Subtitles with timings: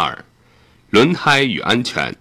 [0.00, 0.24] 二、
[0.90, 2.14] 轮胎与安全。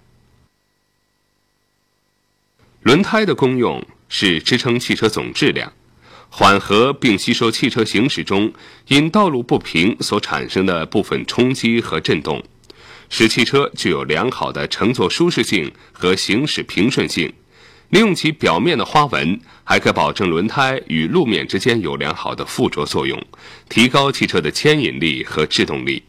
[2.82, 5.72] 轮胎的功用是支撑汽车总质量，
[6.28, 8.52] 缓和并吸收汽车行驶中
[8.88, 12.44] 因道路不平所产生的部分冲击和震动，
[13.12, 17.32] 使汽车具有良好的乘坐舒适性和行驶平顺性。
[17.90, 23.24] 利用其表面的花纹，还可保证轮胎与路面之间有良好的附着作用，
[23.70, 26.02] 提高汽车的牵引力和制动力。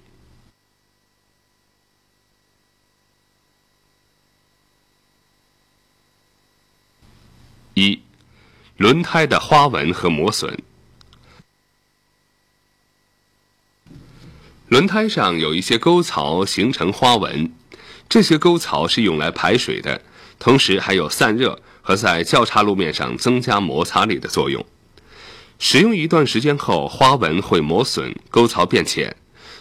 [7.75, 8.01] 一、
[8.78, 10.56] 轮胎的花纹和磨损。
[14.68, 17.52] 轮胎上有一些沟槽形成花纹，
[18.09, 20.01] 这些沟槽是用来排水的，
[20.38, 24.64] 同时还有散热和在较差路面上增加摩擦力的作用。
[25.59, 29.16] 使用一段时间后，花纹会磨损，沟槽变浅。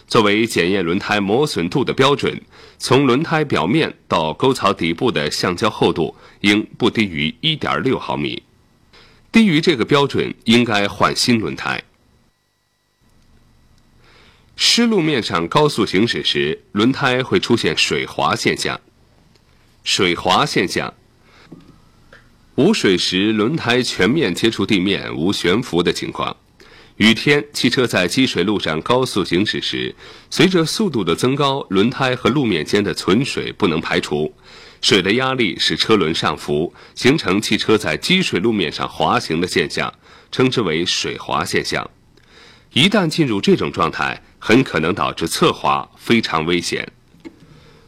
[0.07, 2.40] 作为检验轮胎磨损度的标准，
[2.77, 8.43] 从轮胎表面到沟槽底部的橡胶厚度应不低于1.6毫米，
[9.38, 11.84] 低于这个标准应该换新轮胎。
[14.55, 18.82] 湿路面上高速行驶时，轮胎会出现水滑现象。
[19.84, 20.91] 水滑现象，
[22.55, 26.35] 无水时轮胎全面接触地面，无悬浮的情况。
[26.96, 29.93] 雨天，汽车在积水路上高速行驶时，
[30.32, 34.34] 随着速度的增高，轮胎和路面间的存水不能排除，
[34.82, 39.94] 水的压力使车轮上浮，形成汽车在积水路面上滑行的现象，
[40.32, 41.90] 称之为水滑现象。
[42.74, 46.88] 一旦进入这种状态，很可能导致侧滑，非常危险。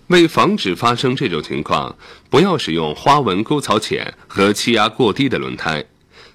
[0.07, 1.95] 为防止发生这种情况，
[2.29, 5.85] 不要使用花纹沟槽浅和气压过低的轮胎。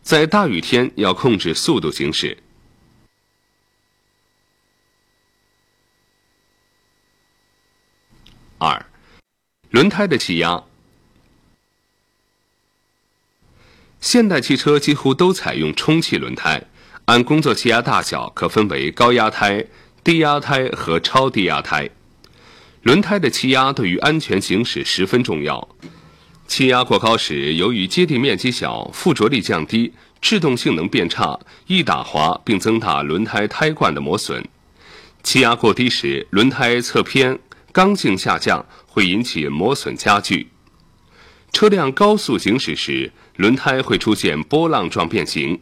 [0.01, 2.39] 在大雨天，要控制速度行驶。
[8.59, 8.87] 二、
[9.75, 10.63] 轮胎的气压。
[14.01, 16.63] 现代汽车几乎都采用充气轮胎，
[17.07, 19.67] 按工作气压大小可分为高压胎、
[20.05, 21.91] 低压胎和超低压胎。
[22.85, 25.69] 轮胎的气压对于安全行驶十分重要。
[26.47, 34.41] 气压过高时，由于接地面积小、附着力降低、制动性能变差，易打滑并增大轮胎胎冠的磨损；
[35.25, 37.37] 气压过低时，轮胎侧偏。
[37.73, 38.65] 刚性下降
[38.95, 40.51] 会引起磨损加剧。
[41.53, 45.61] 车辆高速行驶时，轮胎会出现波浪状变形，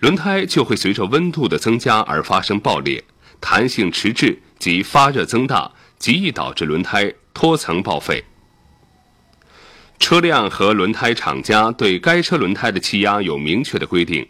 [0.00, 3.02] 轮胎就会随着温度的增加而发生爆裂，
[3.40, 8.24] 弹性迟滞及发热增大，极易导致轮胎脱层报废。
[9.98, 14.28] 车辆和轮胎厂家对该车轮胎的气压有明确的规定，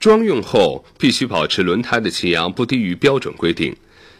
[0.00, 3.76] 装用后必须保持轮胎的气压不低于标准规定。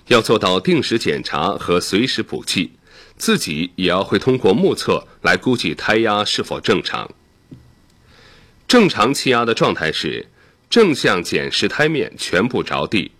[0.08, 2.72] 要做到定时检查和随时补气，
[3.16, 7.10] 自己也要会通过目测来估计胎压是否正常。
[8.66, 10.26] 正常气压的状态是
[10.68, 13.12] 正向检视胎面全部着地，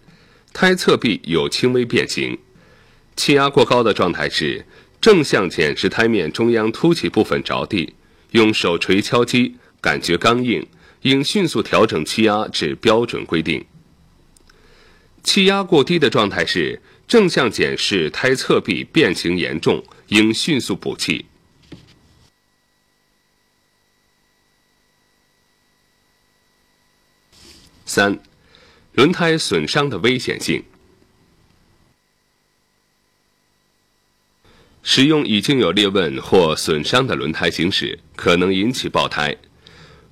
[0.52, 2.36] 胎侧壁有轻微变形；
[3.14, 4.66] 气压过高的状态是
[5.00, 7.94] 正向检视胎面中央凸起部分着地，
[8.32, 10.66] 用手锤敲击感觉刚硬，
[11.02, 13.64] 应迅速调整气压至标准规定。
[15.22, 21.26] 气压过低的状态是正向检视胎侧壁变形严重，应迅速补气。
[27.84, 28.18] 三、
[28.94, 30.64] 轮胎损伤的危险性。
[34.82, 39.36] 使用已经有裂纹或损伤的轮胎行驶，可能引起爆胎。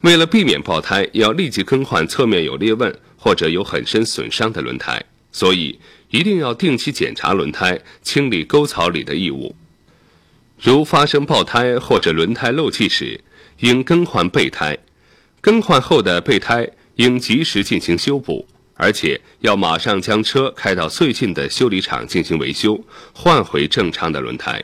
[0.03, 2.97] 为了避免爆胎，要立即更换侧面有裂纹。
[3.25, 5.01] 或者有很深损伤的轮胎，
[5.33, 9.57] 所以一定要定期检查轮胎，清理沟槽里的异物。
[10.61, 13.21] 如发生爆胎或者轮胎漏气时，
[13.59, 14.79] 应更换备胎。
[15.41, 22.81] 更换后的备胎应及时进行修补，而且要马上将车开到最近的修理厂进行维修，
[23.13, 24.63] 换回正常的轮胎。